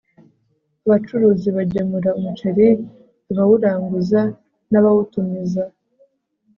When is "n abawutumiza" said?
4.71-5.63